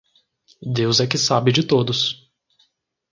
[0.73, 2.27] Deus é que sabe de todos.